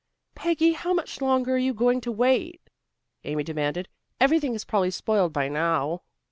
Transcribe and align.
"Peggy, 0.33 0.71
how 0.73 0.95
much 0.95 1.21
longer 1.21 1.53
are 1.53 1.57
you 1.59 1.75
going 1.75 2.01
to 2.01 2.11
wait?" 2.11 2.59
Amy 3.23 3.43
demanded. 3.43 3.87
"Everything 4.19 4.55
is 4.55 4.65
probably 4.65 4.89
spoiled 4.89 5.31
by 5.31 5.47
now." 5.47 6.01